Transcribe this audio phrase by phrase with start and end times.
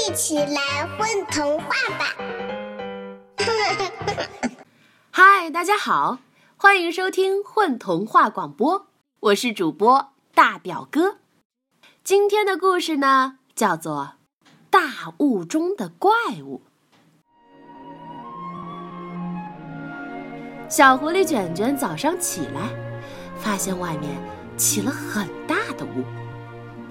[0.00, 1.66] 一起来混童话
[1.98, 2.06] 吧！
[5.12, 6.20] 嗨，大家好，
[6.56, 8.86] 欢迎收听混童话广播，
[9.20, 11.18] 我是主播大表哥。
[12.02, 14.14] 今天的故事呢，叫做
[14.70, 16.10] 《大雾中的怪
[16.42, 16.62] 物》。
[20.70, 22.70] 小狐狸卷卷早上起来，
[23.36, 24.18] 发现外面
[24.56, 26.02] 起了很大的雾。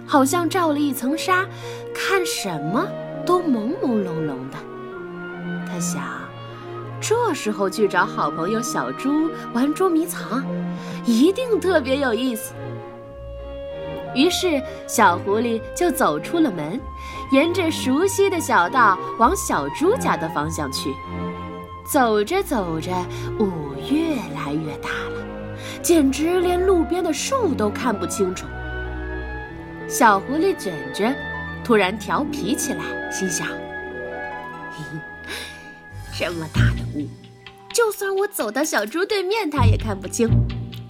[0.09, 1.45] 好像罩了一层纱，
[1.93, 2.87] 看什么
[3.27, 4.57] 都朦朦胧胧的。
[5.67, 6.01] 他想，
[6.99, 10.43] 这时候去找好朋友小猪玩捉迷藏，
[11.05, 12.55] 一定特别有意思。
[14.15, 16.81] 于是，小狐狸就走出了门，
[17.31, 20.91] 沿着熟悉的小道往小猪家的方向去。
[21.85, 22.91] 走着走着，
[23.39, 23.47] 雾
[23.91, 25.23] 越来越大了，
[25.83, 28.47] 简直连路边的树都看不清楚。
[29.89, 31.15] 小狐狸卷卷
[31.63, 33.47] 突然调皮起来，心想
[34.69, 34.99] ：“嘿嘿，
[36.15, 37.09] 这么大的雾，
[37.73, 40.29] 就算我走到小猪对面，它也看不清，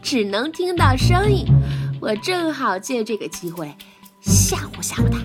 [0.03, 1.45] 只能听到声音。
[2.01, 3.73] 我正好借这个机会
[4.19, 5.17] 吓唬吓唬它。”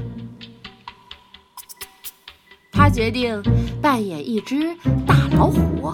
[2.70, 3.42] 他决定
[3.82, 4.72] 扮演一只
[5.04, 5.92] 大老虎，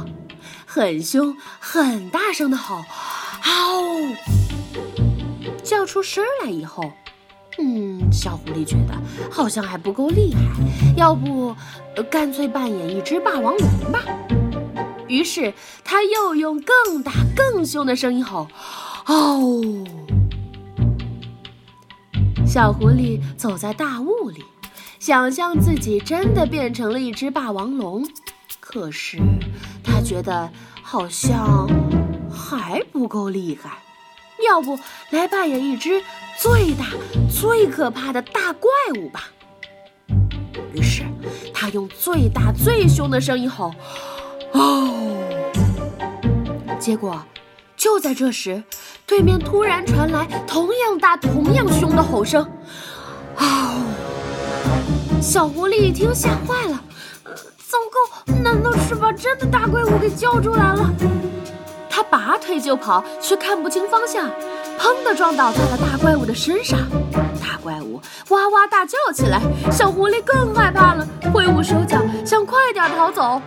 [0.66, 2.84] 很凶、很大声的吼
[3.40, 4.14] ：“嗷！”
[5.64, 6.92] 叫出声来以后。
[7.58, 8.94] 嗯，小狐狸觉得
[9.30, 10.40] 好像还不够厉害，
[10.96, 11.54] 要不
[12.10, 14.02] 干脆扮演一只霸王龙吧。
[15.08, 15.52] 于是
[15.84, 18.46] 他又用更大、更凶的声音吼
[19.06, 19.60] ：“哦！”
[22.46, 24.44] 小狐狸走在大雾里，
[24.98, 28.08] 想象自己真的变成了一只霸王龙，
[28.60, 29.18] 可是
[29.82, 30.50] 他觉得
[30.82, 31.68] 好像
[32.30, 33.78] 还不够厉害。
[34.46, 34.78] 要不
[35.10, 36.02] 来扮演一只
[36.38, 36.86] 最大、
[37.30, 39.24] 最可怕的大怪物吧？
[40.72, 41.02] 于是
[41.52, 43.74] 他用最大、最凶的声音吼
[44.52, 44.94] ：“哦！”
[46.78, 47.22] 结果
[47.76, 48.62] 就在这时，
[49.06, 52.48] 对面突然传来同样大、同样凶的吼声
[53.36, 53.82] ：“哦！”
[55.20, 56.82] 小狐狸一听吓坏了，
[57.58, 58.32] 糟糕！
[58.42, 60.90] 难道是把真的大怪物给叫出来了？
[62.40, 64.28] 退就跑，却看不清方向，
[64.78, 66.78] 砰的撞倒在了大怪物的身上。
[67.40, 69.40] 大怪物哇哇大叫起来，
[69.70, 73.40] 小狐狸更害怕了，挥舞手脚想快点逃走，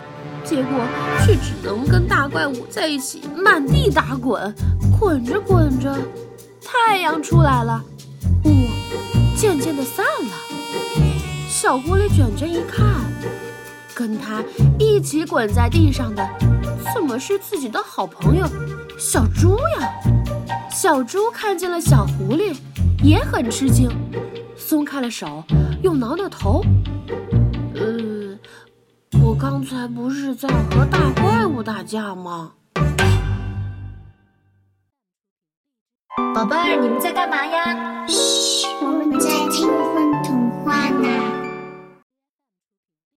[0.44, 0.80] 结果
[1.26, 4.54] 却只能跟大怪物在一起满地打滚。
[5.00, 5.94] 滚着滚着，
[6.64, 7.82] 太阳出来了，
[8.44, 8.50] 雾
[9.36, 10.32] 渐渐的散了。
[11.48, 12.84] 小狐狸卷卷一看，
[13.94, 14.42] 跟他
[14.78, 16.26] 一起滚在地上的。
[16.94, 18.46] 怎么是自己的好朋友
[18.98, 19.92] 小猪呀？
[20.70, 22.56] 小猪看见了小狐狸，
[23.02, 23.90] 也很吃惊，
[24.56, 25.42] 松开了手，
[25.82, 26.62] 又挠挠头。
[27.74, 28.38] 呃，
[29.22, 32.52] 我刚才不是在和大怪物打架吗？
[36.34, 38.06] 宝贝儿，你们在干嘛呀？
[38.08, 38.23] 嘘，我